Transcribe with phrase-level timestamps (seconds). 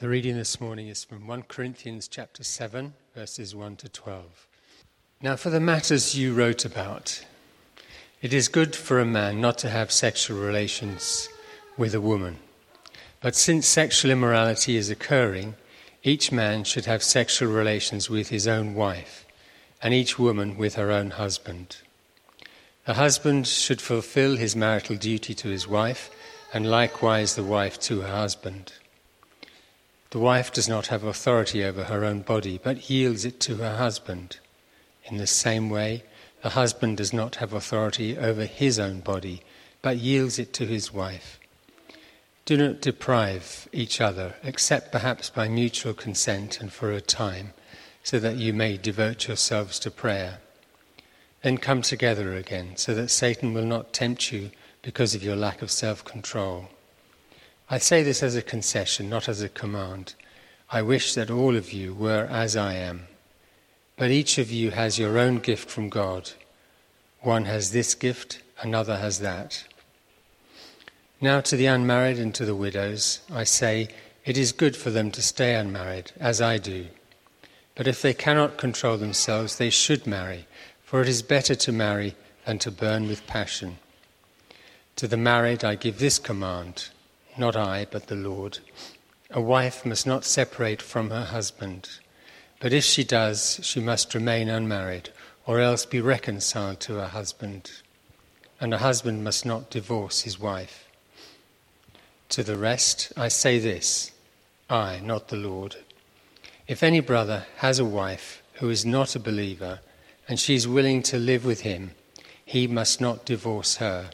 [0.00, 4.46] The reading this morning is from 1 Corinthians chapter 7, verses 1 to 12.
[5.20, 7.24] Now, for the matters you wrote about,
[8.22, 11.28] it is good for a man not to have sexual relations
[11.76, 12.38] with a woman.
[13.20, 15.56] But since sexual immorality is occurring,
[16.04, 19.26] each man should have sexual relations with his own wife,
[19.82, 21.78] and each woman with her own husband.
[22.86, 26.08] The husband should fulfill his marital duty to his wife,
[26.54, 28.74] and likewise the wife to her husband.
[30.10, 33.76] The wife does not have authority over her own body, but yields it to her
[33.76, 34.38] husband.
[35.04, 36.04] In the same way,
[36.42, 39.42] the husband does not have authority over his own body,
[39.82, 41.38] but yields it to his wife.
[42.46, 47.52] Do not deprive each other, except perhaps by mutual consent and for a time,
[48.02, 50.38] so that you may devote yourselves to prayer.
[51.42, 55.60] Then come together again, so that Satan will not tempt you because of your lack
[55.60, 56.70] of self control.
[57.70, 60.14] I say this as a concession, not as a command.
[60.70, 63.08] I wish that all of you were as I am.
[63.98, 66.30] But each of you has your own gift from God.
[67.20, 69.64] One has this gift, another has that.
[71.20, 73.88] Now, to the unmarried and to the widows, I say,
[74.24, 76.86] it is good for them to stay unmarried, as I do.
[77.74, 80.46] But if they cannot control themselves, they should marry,
[80.82, 82.14] for it is better to marry
[82.46, 83.78] than to burn with passion.
[84.96, 86.88] To the married, I give this command
[87.38, 88.58] not I, but the Lord.
[89.30, 91.88] A wife must not separate from her husband,
[92.60, 95.10] but if she does, she must remain unmarried,
[95.46, 97.70] or else be reconciled to her husband.
[98.60, 100.88] And a husband must not divorce his wife.
[102.30, 104.12] To the rest, I say this
[104.68, 105.76] I, not the Lord.
[106.66, 109.80] If any brother has a wife who is not a believer,
[110.28, 111.92] and she is willing to live with him,
[112.44, 114.10] he must not divorce her.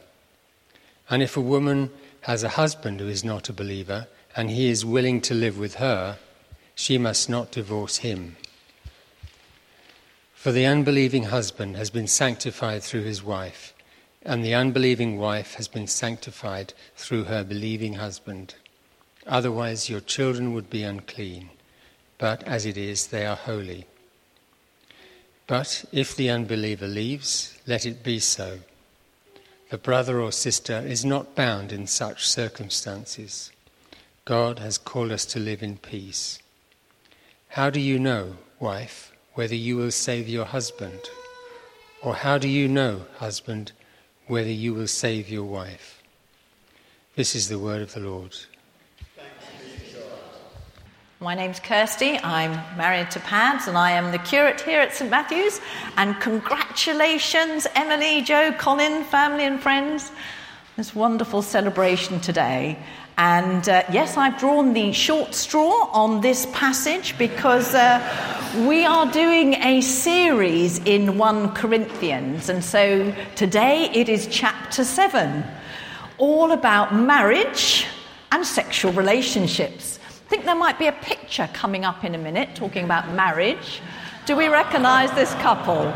[1.09, 1.91] And if a woman
[2.25, 5.75] has a husband who is not a believer and he is willing to live with
[5.75, 6.17] her,
[6.73, 8.35] she must not divorce him.
[10.33, 13.75] For the unbelieving husband has been sanctified through his wife,
[14.23, 18.55] and the unbelieving wife has been sanctified through her believing husband.
[19.27, 21.51] Otherwise, your children would be unclean,
[22.17, 23.85] but as it is, they are holy.
[25.45, 28.61] But if the unbeliever leaves, let it be so.
[29.75, 33.51] The brother or sister is not bound in such circumstances.
[34.23, 36.39] God has called us to live in peace.
[37.49, 41.01] How do you know, wife, whether you will save your husband?
[42.01, 43.73] Or how do you know, husband,
[44.27, 46.01] whether you will save your wife?
[47.17, 48.33] This is the word of the Lord.
[51.21, 52.17] My name's Kirsty.
[52.17, 55.61] I'm married to Pads, and I am the curate here at St Matthew's.
[55.95, 60.11] And congratulations, Emily, Joe, Colin, family, and friends.
[60.75, 62.77] This wonderful celebration today.
[63.17, 69.09] And uh, yes, I've drawn the short straw on this passage because uh, we are
[69.09, 72.49] doing a series in 1 Corinthians.
[72.49, 75.45] And so today it is chapter 7,
[76.17, 77.85] all about marriage
[78.33, 79.97] and sexual relationships.
[80.25, 83.79] I think there might be a picture coming up in a minute talking about marriage.
[84.25, 85.93] Do we recognize this couple?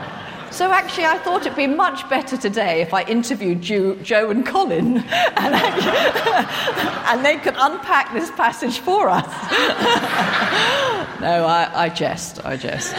[0.51, 4.45] So actually, I thought it'd be much better today if I interviewed Joe, Joe and
[4.45, 4.97] Colin,
[5.37, 5.55] and,
[7.07, 9.25] and, they could unpack this passage for us.
[11.21, 12.93] no, I, I jest, I jest.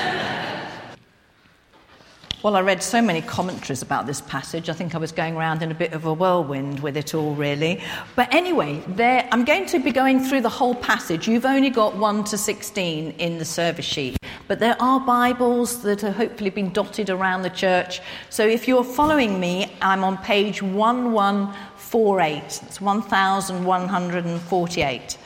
[2.42, 4.70] Well, I read so many commentaries about this passage.
[4.70, 7.34] I think I was going around in a bit of a whirlwind with it all,
[7.34, 7.82] really.
[8.16, 11.28] But anyway, there, I'm going to be going through the whole passage.
[11.28, 14.16] You've only got 1 to 16 in the service sheet.
[14.48, 18.00] But there are Bibles that have hopefully been dotted around the church.
[18.30, 22.42] So if you're following me, I'm on page 1148.
[22.42, 25.18] It's 1148.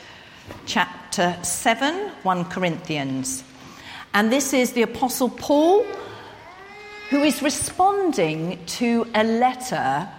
[0.65, 3.45] Chapter 7, 1 Corinthians.
[4.13, 5.85] And this is the Apostle Paul
[7.09, 10.09] who is responding to a letter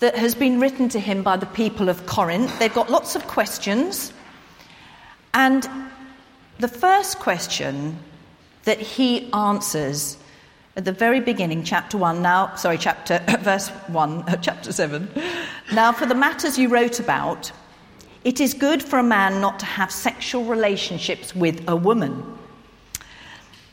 [0.00, 2.58] that has been written to him by the people of Corinth.
[2.58, 4.12] They've got lots of questions.
[5.34, 5.68] And
[6.58, 7.98] the first question
[8.64, 10.18] that he answers
[10.76, 15.08] at the very beginning, chapter 1, now, sorry, chapter, verse 1, uh, chapter 7.
[15.72, 17.50] Now, for the matters you wrote about,
[18.24, 22.38] it is good for a man not to have sexual relationships with a woman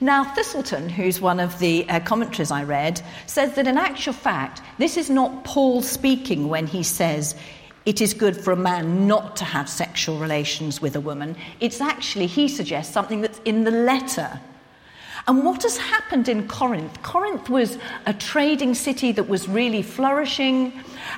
[0.01, 4.61] now, Thiselton, who's one of the uh, commentaries I read, says that in actual fact,
[4.77, 7.33] this is not Paul speaking when he says
[7.85, 11.37] it is good for a man not to have sexual relations with a woman.
[11.61, 14.41] It's actually, he suggests, something that's in the letter.
[15.27, 17.01] And what has happened in Corinth?
[17.01, 20.71] Corinth was a trading city that was really flourishing,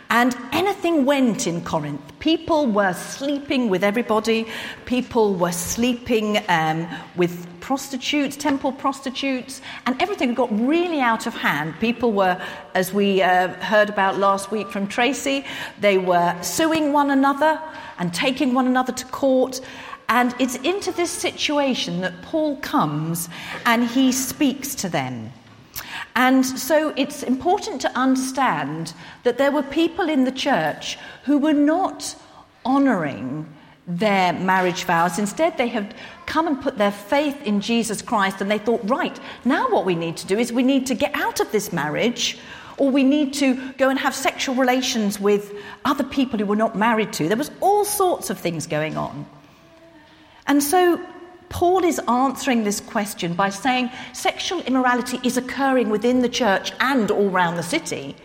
[0.09, 2.01] and anything went in Corinth.
[2.19, 4.47] People were sleeping with everybody,
[4.85, 6.87] people were sleeping um,
[7.17, 11.73] with prostitutes, temple prostitutes, and everything got really out of hand.
[11.81, 12.41] People were,
[12.75, 15.43] as we uh, heard about last week from Tracy,
[15.81, 17.61] they were suing one another
[17.99, 19.59] and taking one another to court.
[20.09, 23.29] And it's into this situation that Paul comes
[23.65, 25.31] and he speaks to them.
[26.15, 28.93] And so it's important to understand
[29.23, 32.15] that there were people in the church who were not
[32.65, 33.47] honouring
[33.87, 35.19] their marriage vows.
[35.19, 35.95] Instead, they had
[36.25, 39.95] come and put their faith in Jesus Christ and they thought, right, now what we
[39.95, 42.37] need to do is we need to get out of this marriage
[42.77, 45.53] or we need to go and have sexual relations with
[45.85, 47.27] other people who we're not married to.
[47.27, 49.25] There was all sorts of things going on.
[50.47, 50.99] And so
[51.49, 57.09] Paul is answering this question by saying sexual immorality is occurring within the church and
[57.11, 58.15] all around the city.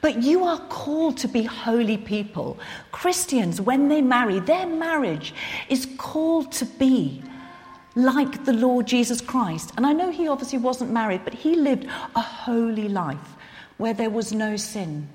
[0.00, 2.58] But you are called to be holy people.
[2.92, 5.34] Christians, when they marry, their marriage
[5.68, 7.22] is called to be
[7.94, 9.72] like the Lord Jesus Christ.
[9.76, 11.86] And I know he obviously wasn't married, but he lived
[12.16, 13.36] a holy life
[13.78, 15.08] where there was no sin.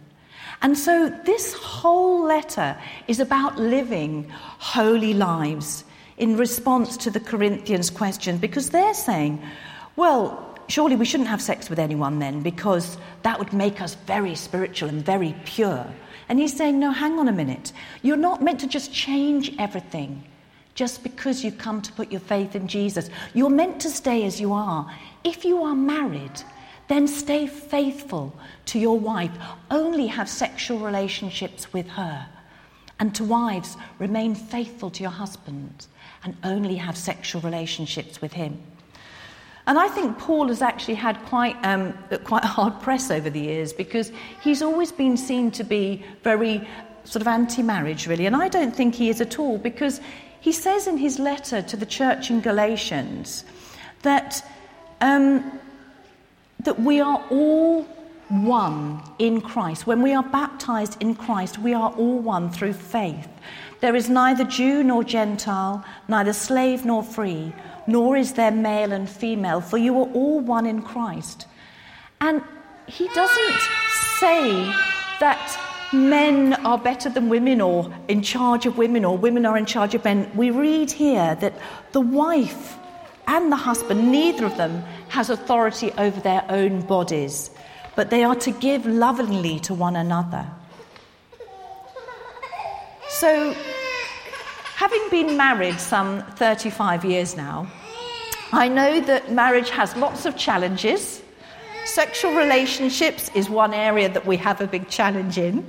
[0.62, 2.78] And so this whole letter
[3.08, 5.84] is about living holy lives
[6.20, 9.42] in response to the Corinthians question because they're saying,
[9.96, 14.36] well, surely we shouldn't have sex with anyone then because that would make us very
[14.36, 15.86] spiritual and very pure.
[16.28, 17.72] And he's saying, no, hang on a minute.
[18.04, 20.24] You're not meant to just change everything
[20.76, 23.10] just because you come to put your faith in Jesus.
[23.34, 24.94] You're meant to stay as you are.
[25.24, 26.44] If you are married,
[26.90, 28.36] then stay faithful
[28.66, 29.32] to your wife.
[29.72, 32.28] Only have sexual relationships with her.
[33.00, 35.88] And to wives, remain faithful to your husband
[36.24, 38.62] and only have sexual relationships with him.
[39.68, 41.94] And I think Paul has actually had quite, um,
[42.24, 44.12] quite a hard press over the years because
[44.42, 46.68] he's always been seen to be very
[47.04, 48.26] sort of anti marriage, really.
[48.26, 50.02] And I don't think he is at all because
[50.42, 53.46] he says in his letter to the church in Galatians
[54.02, 54.44] that,
[55.02, 55.60] um,
[56.64, 57.84] that we are all
[58.30, 59.86] one in Christ.
[59.86, 63.28] When we are baptized in Christ, we are all one through faith.
[63.82, 67.54] There is neither Jew nor Gentile, neither slave nor free,
[67.88, 71.48] nor is there male and female, for you are all one in Christ.
[72.20, 72.44] And
[72.88, 73.60] he doesn't
[74.20, 74.52] say
[75.20, 75.60] that
[75.94, 79.96] men are better than women or in charge of women or women are in charge
[79.96, 80.30] of men.
[80.36, 81.54] We read here that
[81.94, 82.78] the wife
[83.28, 87.52] and the husband, neither of them has authority over their own bodies,
[87.96, 90.46] but they are to give lovingly to one another.
[93.10, 93.56] So,
[94.80, 97.68] having been married some 35 years now,
[98.54, 101.22] I know that marriage has lots of challenges.
[101.84, 105.66] Sexual relationships is one area that we have a big challenge in.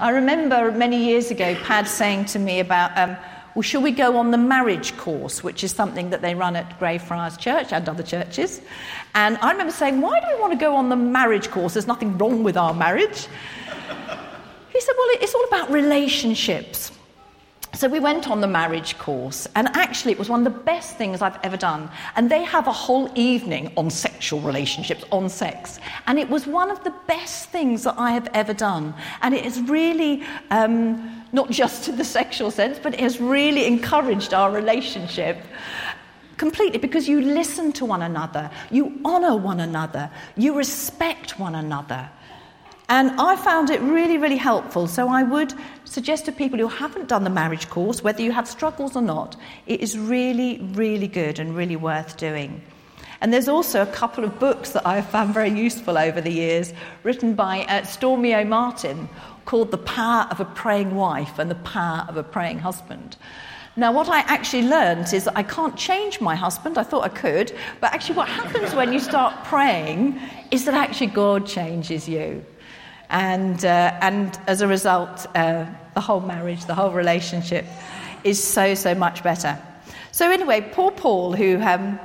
[0.00, 3.16] I remember many years ago Pad saying to me about, um,
[3.54, 6.80] well, shall we go on the marriage course, which is something that they run at
[6.80, 8.60] Greyfriars Church and other churches?
[9.14, 11.74] And I remember saying, why do we want to go on the marriage course?
[11.74, 13.28] There's nothing wrong with our marriage.
[14.72, 16.90] He said, Well, it's all about relationships.
[17.78, 20.96] So we went on the marriage course, and actually, it was one of the best
[20.96, 21.88] things I've ever done.
[22.16, 25.78] And they have a whole evening on sexual relationships, on sex.
[26.08, 28.94] And it was one of the best things that I have ever done.
[29.22, 33.66] And it has really, um, not just in the sexual sense, but it has really
[33.66, 35.36] encouraged our relationship
[36.36, 42.10] completely because you listen to one another, you honour one another, you respect one another.
[42.90, 44.86] And I found it really, really helpful.
[44.86, 45.52] So I would
[45.84, 49.36] suggest to people who haven't done the marriage course, whether you have struggles or not,
[49.66, 52.62] it is really, really good and really worth doing.
[53.20, 56.72] And there's also a couple of books that I've found very useful over the years,
[57.02, 59.08] written by uh, Stormie Omartian,
[59.44, 63.16] called The Power of a Praying Wife and The Power of a Praying Husband.
[63.76, 66.78] Now, what I actually learned is that I can't change my husband.
[66.78, 67.52] I thought I could.
[67.80, 72.44] But actually, what happens when you start praying is that actually God changes you.
[73.10, 77.64] And, uh, and as a result, uh, the whole marriage, the whole relationship
[78.24, 79.58] is so, so much better.
[80.12, 81.98] So, anyway, poor Paul, who um,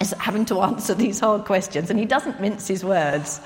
[0.00, 3.40] is having to answer these hard questions, and he doesn't mince his words,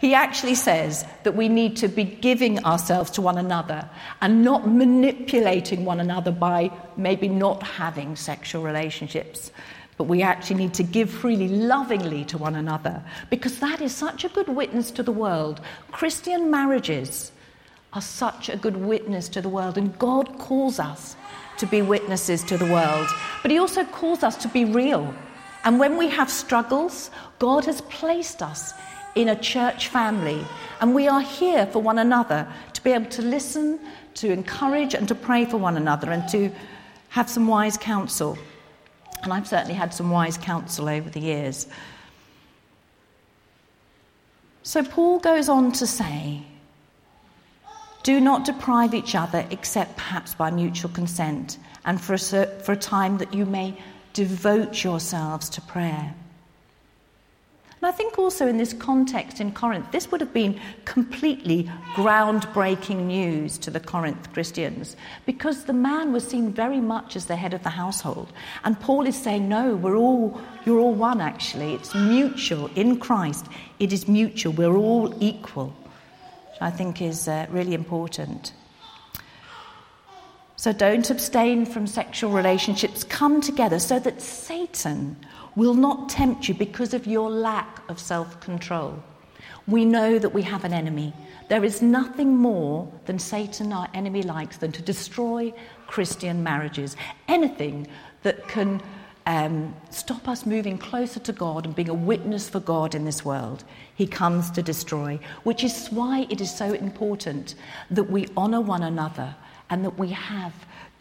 [0.00, 3.88] he actually says that we need to be giving ourselves to one another
[4.20, 9.50] and not manipulating one another by maybe not having sexual relationships
[9.96, 14.24] but we actually need to give freely, lovingly to one another, because that is such
[14.24, 15.60] a good witness to the world.
[15.90, 17.32] Christian marriages
[17.92, 21.14] are such a good witness to the world, and God calls us
[21.58, 23.06] to be witnesses to the world.
[23.42, 25.14] But He also calls us to be real.
[25.64, 28.74] And when we have struggles, God has placed us
[29.14, 30.44] in a church family,
[30.80, 33.78] and we are here for one another to be able to listen,
[34.14, 36.50] to encourage, and to pray for one another, and to
[37.10, 38.38] have some wise counsel.
[39.22, 41.66] And I've certainly had some wise counsel over the years.
[44.64, 46.42] So Paul goes on to say,
[48.02, 52.76] do not deprive each other except perhaps by mutual consent and for a, for a
[52.76, 53.76] time that you may
[54.12, 56.14] devote yourselves to prayer.
[57.82, 63.06] And I think also in this context in Corinth, this would have been completely groundbreaking
[63.06, 64.94] news to the Corinth Christians
[65.26, 68.32] because the man was seen very much as the head of the household.
[68.62, 71.74] And Paul is saying, no, we're all, you're all one actually.
[71.74, 73.46] It's mutual in Christ.
[73.80, 74.52] It is mutual.
[74.52, 75.74] We're all equal,
[76.50, 78.52] which I think is uh, really important.
[80.54, 83.02] So don't abstain from sexual relationships.
[83.02, 85.16] Come together so that Satan
[85.56, 89.02] will not tempt you because of your lack of self control.
[89.66, 91.12] We know that we have an enemy.
[91.48, 95.52] There is nothing more than Satan, our enemy, likes than to destroy
[95.86, 96.96] Christian marriages.
[97.28, 97.86] Anything
[98.22, 98.80] that can
[99.26, 103.24] um, stop us moving closer to God and being a witness for God in this
[103.24, 105.20] world, he comes to destroy.
[105.44, 107.54] Which is why it is so important
[107.90, 109.34] that we honour one another
[109.70, 110.52] and that we have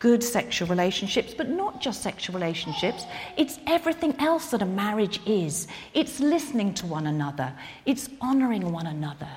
[0.01, 3.05] good sexual relationships, but not just sexual relationships.
[3.37, 5.67] It's everything else that a marriage is.
[5.93, 7.53] It's listening to one another,
[7.85, 9.29] it's honoring one another,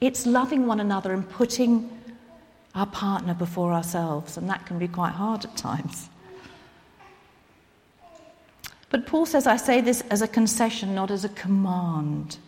[0.00, 1.90] it's loving one another and putting
[2.74, 6.08] our partner before ourselves, and that can be quite hard at times.
[8.88, 12.38] But Paul says, I say this as a concession, not as a command.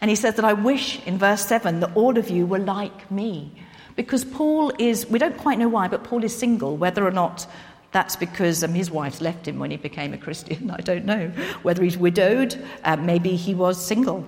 [0.00, 3.08] And he says that I wish in verse 7 that all of you were like
[3.08, 3.52] me
[3.96, 7.46] because Paul is, we don't quite know why, but Paul is single, whether or not
[7.92, 10.70] that's because um, his wife left him when he became a Christian.
[10.78, 11.28] I don't know.
[11.62, 14.24] Whether he's widowed, uh, maybe he was single.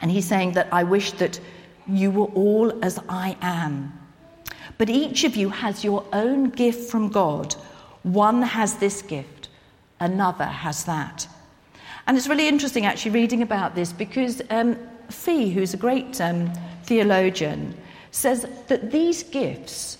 [0.00, 1.40] And he's saying that I wish that
[1.88, 3.98] you were all as I am.
[4.78, 7.54] But each of you has your own gift from God.
[8.02, 9.48] One has this gift,
[10.00, 11.26] another has that.
[12.06, 14.76] And it's really interesting actually reading about this because um,
[15.08, 16.52] Fee, who's a great um,
[16.84, 17.76] theologian,
[18.12, 19.98] says that these gifts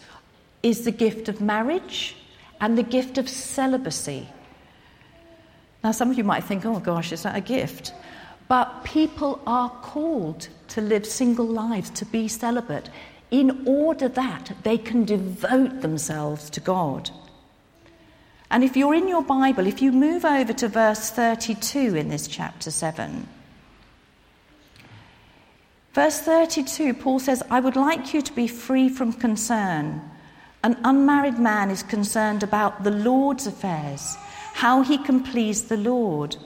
[0.63, 2.15] is the gift of marriage
[2.61, 4.29] and the gift of celibacy.
[5.83, 7.93] Now, some of you might think, oh gosh, is that a gift?
[8.47, 12.91] But people are called to live single lives, to be celibate,
[13.31, 17.11] in order that they can devote themselves to God.
[18.51, 22.29] And if you're in your Bible, if you move over to verse 32 in this
[22.29, 23.27] chapter 7,
[25.93, 30.01] Verse 32, Paul says, I would like you to be free from concern.
[30.65, 34.17] An unmarried man is concerned about the Lord's affairs,
[34.55, 36.37] how he can please the Lord.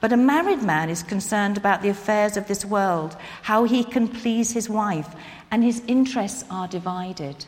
[0.00, 4.08] But a married man is concerned about the affairs of this world, how he can
[4.08, 5.14] please his wife,
[5.50, 7.44] and his interests are divided.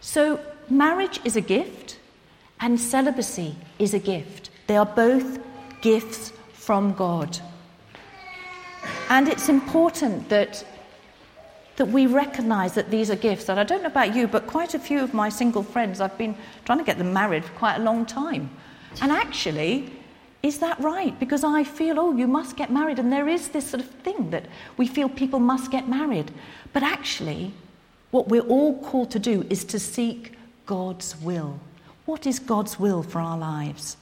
[0.00, 1.98] So, marriage is a gift,
[2.60, 4.50] and celibacy is a gift.
[4.66, 5.38] They are both
[5.80, 7.38] gifts from God.
[9.10, 10.64] And it's important that,
[11.76, 13.48] that we recognize that these are gifts.
[13.48, 16.16] And I don't know about you, but quite a few of my single friends, I've
[16.16, 18.48] been trying to get them married for quite a long time.
[19.02, 19.92] And actually,
[20.44, 21.18] is that right?
[21.18, 23.00] Because I feel, oh, you must get married.
[23.00, 26.30] And there is this sort of thing that we feel people must get married.
[26.72, 27.52] But actually,
[28.12, 30.34] what we're all called to do is to seek
[30.66, 31.58] God's will.
[32.06, 33.96] What is God's will for our lives?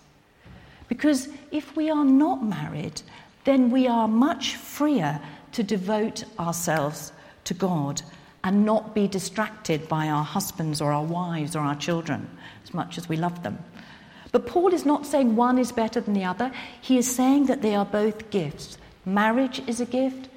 [0.87, 3.01] Because if we are not married,
[3.49, 5.19] then we are much freer
[5.53, 7.13] to devote ourselves
[7.45, 8.03] to God
[8.45, 12.29] and not be distracted by our husbands or our wives or our children
[12.63, 13.59] as much as we love them.
[14.33, 16.53] But Paul is not saying one is better than the other.
[16.83, 18.77] He is saying that they are both gifts.
[19.07, 20.29] Marriage is a gift,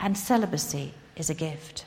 [0.00, 1.84] and celibacy is a gift.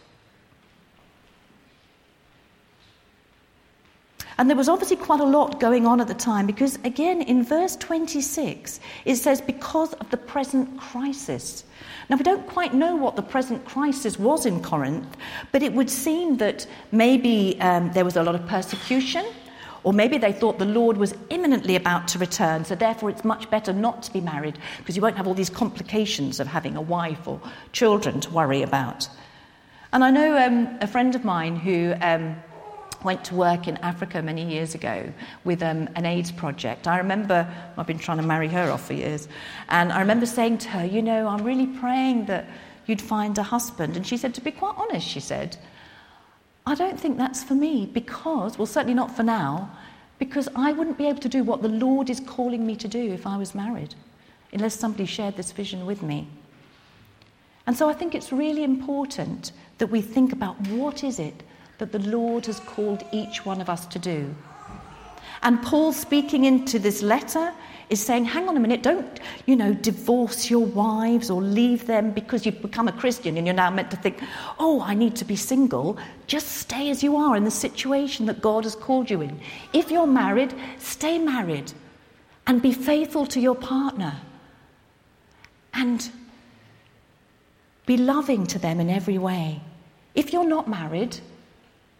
[4.37, 7.43] And there was obviously quite a lot going on at the time because, again, in
[7.43, 11.63] verse 26, it says, because of the present crisis.
[12.09, 15.17] Now, we don't quite know what the present crisis was in Corinth,
[15.51, 19.25] but it would seem that maybe um, there was a lot of persecution,
[19.83, 23.49] or maybe they thought the Lord was imminently about to return, so therefore it's much
[23.49, 26.81] better not to be married because you won't have all these complications of having a
[26.81, 27.41] wife or
[27.71, 29.09] children to worry about.
[29.93, 31.95] And I know um, a friend of mine who.
[32.01, 32.35] Um,
[33.07, 35.11] went to work in Africa many years ago
[35.45, 36.87] with um, an AIDS project.
[36.87, 37.47] I remember,
[37.77, 39.29] I've been trying to marry her off for years,
[39.69, 42.45] and I remember saying to her, You know, I'm really praying that
[42.85, 43.95] you'd find a husband.
[43.95, 45.55] And she said, To be quite honest, she said,
[46.65, 49.71] I don't think that's for me because, well, certainly not for now,
[50.19, 53.03] Because I wouldn't be able to do what the Lord is calling me to do
[53.13, 53.95] if I was married,
[54.51, 56.27] unless somebody shared this vision with me.
[57.67, 61.43] And so I think it's really important that we think about what is it
[61.77, 64.33] that the Lord has called each one of us to do.
[65.43, 67.53] And Paul, speaking into this letter,
[67.89, 72.11] is saying, hang on a minute, don't, you know, divorce your wives or leave them
[72.11, 74.21] because you've become a Christian and you're now meant to think,
[74.59, 75.97] oh, I need to be single.
[76.25, 79.39] Just stay as you are in the situation that God has called you in.
[79.73, 81.71] If you're married, stay married
[82.45, 84.19] and be faithful to your partner.
[85.73, 86.09] And
[87.85, 89.61] be loving to them in every way.
[90.15, 91.19] If you're not married,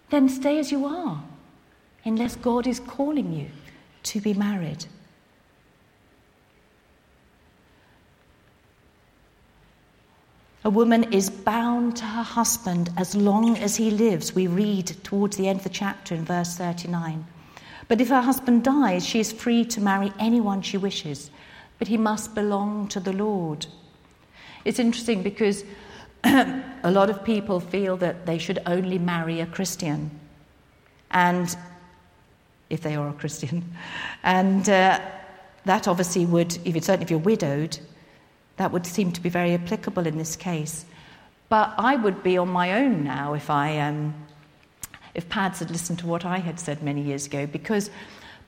[0.10, 1.24] then stay as you are,
[2.06, 3.48] unless God is calling you
[4.04, 4.86] to be married.
[10.64, 15.38] A woman is bound to her husband as long as he lives, we read towards
[15.38, 17.26] the end of the chapter in verse 39.
[17.88, 21.32] But if her husband dies, she is free to marry anyone she wishes,
[21.80, 23.66] but he must belong to the Lord.
[24.66, 25.64] It's interesting because
[26.24, 30.12] a lot of people feel that they should only marry a Christian.
[31.12, 31.56] And
[32.70, 33.64] if they are a Christian.
[34.24, 35.00] And uh,
[35.66, 37.78] that obviously would, if certainly if you're widowed,
[38.58, 40.86] that would seem to be very applicable in this case.
[41.50, 44.14] But I would be on my own now if I, um,
[45.14, 47.90] if Pads had listened to what I had said many years ago, because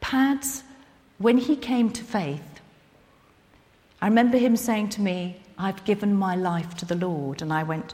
[0.01, 0.63] Pads,
[1.17, 2.59] when he came to faith,
[4.01, 7.41] I remember him saying to me, I've given my life to the Lord.
[7.41, 7.93] And I went,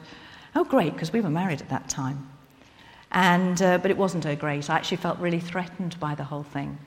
[0.54, 2.30] Oh, great, because we were married at that time.
[3.12, 4.70] And, uh, but it wasn't oh, great.
[4.70, 6.78] I actually felt really threatened by the whole thing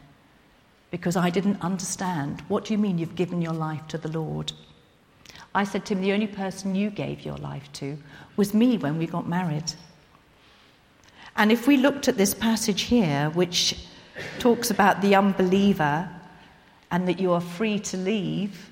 [0.92, 2.42] because I didn't understand.
[2.48, 4.54] What do you mean you've given your life to the Lord?
[5.54, 7.98] I said to him, The only person you gave your life to
[8.38, 9.74] was me when we got married.
[11.36, 13.88] And if we looked at this passage here, which
[14.40, 16.10] talks about the unbeliever
[16.92, 18.69] and that you are free to leave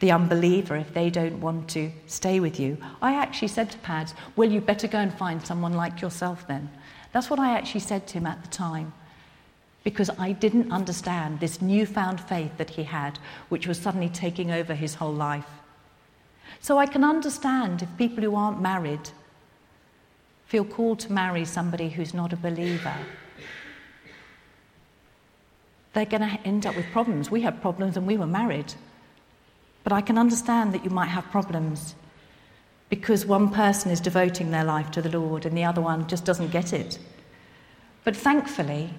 [0.00, 4.14] the unbeliever if they don't want to stay with you, I actually said to Pads,
[4.36, 6.70] Well, you better go and find someone like yourself then.
[7.12, 8.92] That's what I actually said to him at the time
[9.84, 13.18] because I didn't understand this newfound faith that he had,
[13.50, 15.46] which was suddenly taking over his whole life.
[16.60, 19.10] So I can understand if people who aren't married
[20.46, 22.94] feel called to marry somebody who's not a believer.
[25.92, 27.30] They're going to end up with problems.
[27.30, 28.74] We had problems and we were married.
[29.84, 31.94] But I can understand that you might have problems
[32.88, 36.24] because one person is devoting their life to the Lord and the other one just
[36.24, 36.98] doesn't get it.
[38.02, 38.90] But thankfully,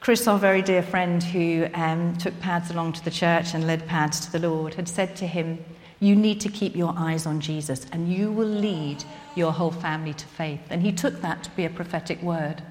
[0.00, 3.86] Chris, our very dear friend who um, took Pads along to the church and led
[3.86, 5.64] Pads to the Lord, had said to him,
[6.00, 9.04] You need to keep your eyes on Jesus and you will lead
[9.34, 10.60] your whole family to faith.
[10.70, 12.62] And he took that to be a prophetic word.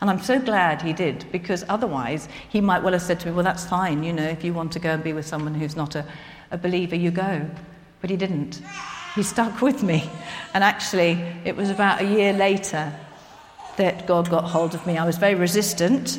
[0.00, 3.32] And I'm so glad he did, because otherwise he might well have said to me,
[3.34, 5.76] Well, that's fine, you know, if you want to go and be with someone who's
[5.76, 6.04] not a,
[6.50, 7.48] a believer, you go.
[8.00, 8.62] But he didn't.
[9.14, 10.08] He stuck with me.
[10.54, 11.12] And actually,
[11.44, 12.92] it was about a year later
[13.76, 14.98] that God got hold of me.
[14.98, 16.18] I was very resistant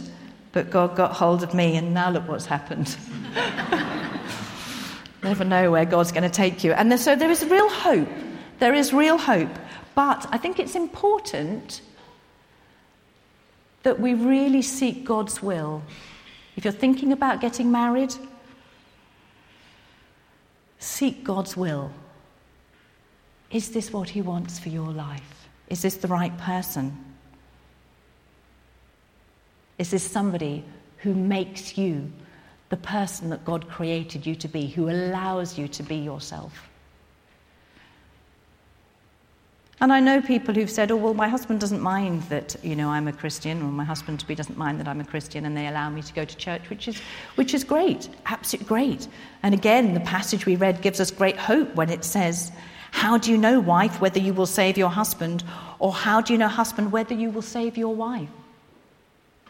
[0.51, 2.97] but God got hold of me, and now look what's happened.
[5.23, 6.71] Never know where God's going to take you.
[6.71, 8.09] And so there is real hope.
[8.57, 9.51] There is real hope.
[9.93, 11.81] But I think it's important
[13.83, 15.81] that we really seek God's will.
[16.55, 18.13] If you're thinking about getting married,
[20.79, 21.91] seek God's will.
[23.51, 25.47] Is this what He wants for your life?
[25.69, 26.97] Is this the right person?
[29.77, 30.63] Is this somebody
[30.97, 32.11] who makes you
[32.69, 36.68] the person that God created you to be, who allows you to be yourself?
[39.81, 42.89] And I know people who've said, oh, well, my husband doesn't mind that, you know,
[42.89, 45.55] I'm a Christian, or my husband to be doesn't mind that I'm a Christian, and
[45.55, 46.99] they allow me to go to church, which is,
[47.35, 49.07] which is great, absolutely great.
[49.41, 52.51] And again, the passage we read gives us great hope when it says,
[52.91, 55.45] how do you know, wife, whether you will save your husband,
[55.79, 58.29] or how do you know, husband, whether you will save your wife?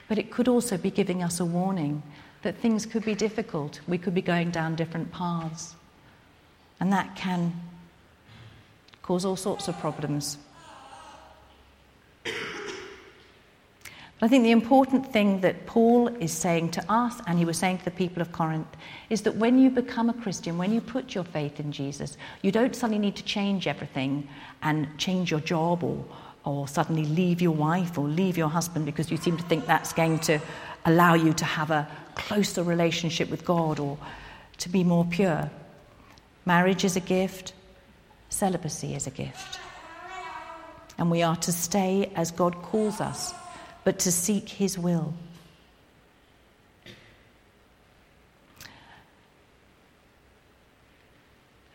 [0.07, 2.03] But it could also be giving us a warning
[2.43, 3.79] that things could be difficult.
[3.87, 5.75] We could be going down different paths.
[6.79, 7.53] And that can
[9.09, 10.37] cause all sorts of problems.
[12.23, 12.33] But
[14.21, 17.79] I think the important thing that Paul is saying to us, and he was saying
[17.79, 18.67] to the people of Corinth,
[19.09, 22.51] is that when you become a Christian, when you put your faith in Jesus, you
[22.51, 24.27] don't suddenly need to change everything
[24.61, 26.05] and change your job or
[26.45, 29.91] or suddenly leave your wife or leave your husband because you seem to think that's
[29.91, 30.39] going to
[30.85, 33.97] allow you to have a closer relationship with God or
[34.57, 35.49] to be more pure.
[36.45, 37.53] Marriage is a gift,
[38.29, 39.59] Celibacy is a gift.
[40.97, 43.33] And we are to stay as God calls us,
[43.83, 45.13] but to seek His will.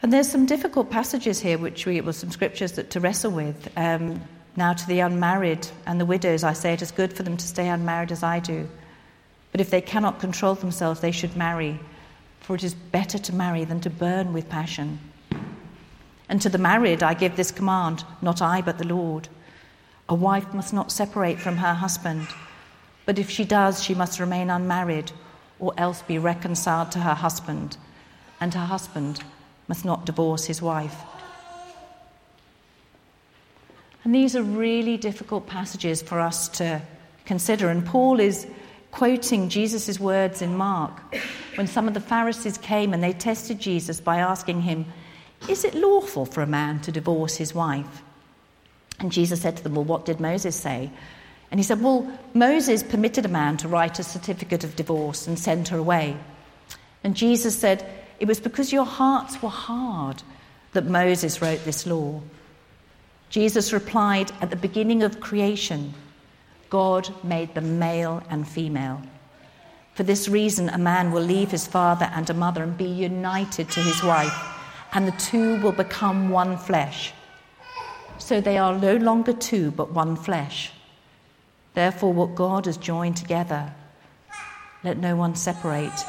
[0.03, 3.73] And there's some difficult passages here, which we, well, some scriptures that to wrestle with.
[3.75, 4.21] Um,
[4.55, 7.47] now to the unmarried and the widows, I say it is good for them to
[7.47, 8.69] stay unmarried as I do.
[9.51, 11.81] But if they cannot control themselves, they should marry,
[12.41, 14.99] for it is better to marry than to burn with passion.
[16.29, 19.29] And to the married, I give this command not I, but the Lord.
[20.09, 22.27] A wife must not separate from her husband,
[23.07, 25.13] but if she does, she must remain unmarried
[25.59, 27.77] or else be reconciled to her husband,
[28.41, 29.23] and her husband
[29.69, 30.97] must not divorce his wife.
[34.05, 36.83] And these are really difficult passages for us to
[37.25, 37.71] consider.
[37.71, 38.47] And Paul is
[38.91, 41.01] quoting Jesus' words in Mark
[41.55, 44.85] when some of the Pharisees came and they tested Jesus by asking him,
[45.49, 48.03] Is it lawful for a man to divorce his wife?
[48.99, 50.91] And Jesus said to them, Well, what did Moses say?
[51.51, 55.39] And he said, Well, Moses permitted a man to write a certificate of divorce and
[55.39, 56.17] send her away.
[57.03, 57.85] And Jesus said,
[58.19, 60.23] It was because your hearts were hard
[60.73, 62.21] that Moses wrote this law.
[63.29, 65.95] Jesus replied, At the beginning of creation,
[66.71, 69.03] God made them male and female.
[69.95, 73.71] For this reason, a man will leave his father and a mother and be united
[73.71, 74.33] to his wife,
[74.95, 77.13] and the two will become one flesh.
[78.19, 80.73] So they are no longer two, but one flesh.
[81.75, 83.73] Therefore, what God has joined together,
[84.85, 86.05] let no one separate.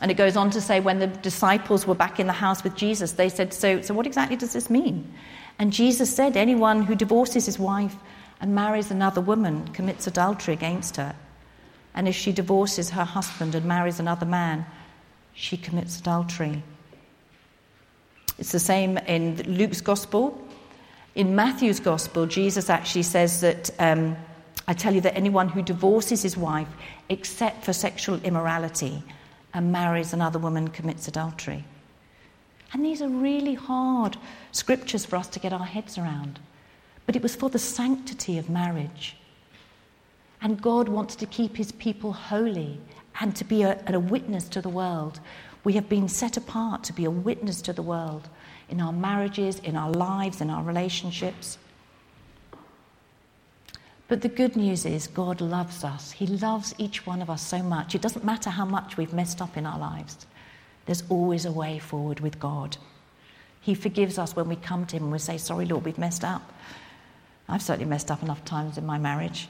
[0.00, 2.74] And it goes on to say, when the disciples were back in the house with
[2.74, 5.12] Jesus, they said, So, so what exactly does this mean?
[5.58, 7.94] And Jesus said, Anyone who divorces his wife
[8.40, 11.14] and marries another woman commits adultery against her.
[11.94, 14.66] And if she divorces her husband and marries another man,
[15.34, 16.62] she commits adultery.
[18.38, 20.40] It's the same in Luke's gospel.
[21.14, 24.16] In Matthew's gospel, Jesus actually says that um,
[24.66, 26.68] I tell you that anyone who divorces his wife
[27.08, 29.02] except for sexual immorality
[29.52, 31.64] and marries another woman commits adultery.
[32.72, 34.16] And these are really hard
[34.50, 36.40] scriptures for us to get our heads around.
[37.06, 39.16] But it was for the sanctity of marriage.
[40.42, 42.80] And God wants to keep his people holy
[43.20, 45.20] and to be a, a witness to the world.
[45.62, 48.28] We have been set apart to be a witness to the world
[48.68, 51.58] in our marriages, in our lives, in our relationships.
[54.08, 56.12] But the good news is, God loves us.
[56.12, 57.94] He loves each one of us so much.
[57.94, 60.26] It doesn't matter how much we've messed up in our lives,
[60.86, 62.76] there's always a way forward with God.
[63.62, 66.22] He forgives us when we come to Him and we say, Sorry, Lord, we've messed
[66.22, 66.52] up.
[67.48, 69.48] I've certainly messed up enough times in my marriage.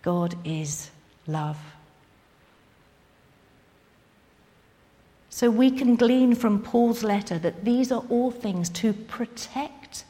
[0.00, 0.90] God is
[1.26, 1.58] love.
[5.30, 10.04] So we can glean from Paul's letter that these are all things to protect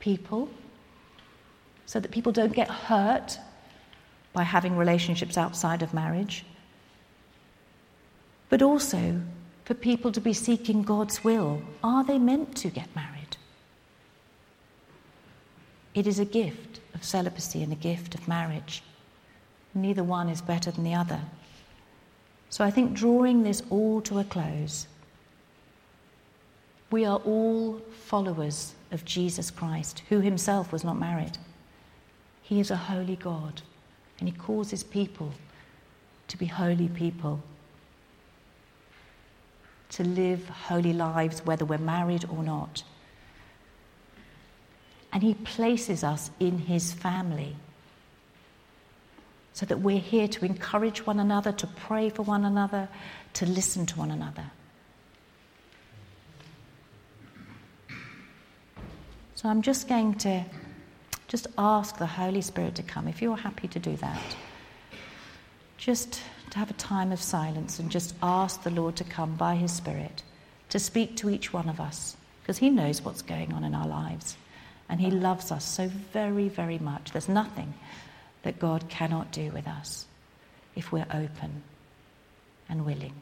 [0.00, 0.48] people
[1.86, 3.38] so that people don't get hurt
[4.32, 6.44] by having relationships outside of marriage,
[8.50, 9.20] but also
[9.64, 11.62] for people to be seeking God's will.
[11.82, 13.36] Are they meant to get married?
[15.94, 18.82] It is a gift of celibacy and a gift of marriage.
[19.76, 21.20] Neither one is better than the other.
[22.48, 24.86] So I think drawing this all to a close,
[26.90, 31.36] we are all followers of Jesus Christ, who himself was not married.
[32.42, 33.60] He is a holy God,
[34.18, 35.32] and he calls his people
[36.28, 37.42] to be holy people,
[39.90, 42.82] to live holy lives, whether we're married or not.
[45.12, 47.56] And he places us in his family
[49.56, 52.90] so that we're here to encourage one another, to pray for one another,
[53.32, 54.44] to listen to one another.
[59.34, 60.44] So I'm just going to
[61.26, 64.20] just ask the Holy Spirit to come if you're happy to do that.
[65.78, 69.54] Just to have a time of silence and just ask the Lord to come by
[69.54, 70.22] his Spirit
[70.68, 73.88] to speak to each one of us because he knows what's going on in our
[73.88, 74.36] lives
[74.90, 77.12] and he loves us so very, very much.
[77.12, 77.72] There's nothing
[78.46, 80.06] that God cannot do with us
[80.76, 81.64] if we're open
[82.68, 83.14] and willing.